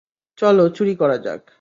চলো, 0.37 0.63
চুরি 0.69 0.93
করা 0.95 1.17
যাক। 1.17 1.41